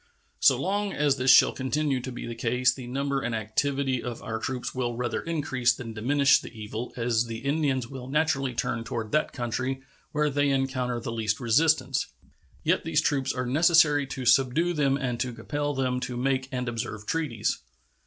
[0.39, 4.23] So long as this shall continue to be the case the number and activity of
[4.23, 8.83] our troops will rather increase than diminish the evil, as the Indians will naturally turn
[8.83, 12.07] toward that country where they encounter the least resistance.
[12.63, 16.67] Yet these troops are necessary to subdue them and to compel them to make and
[16.67, 17.59] observe treaties.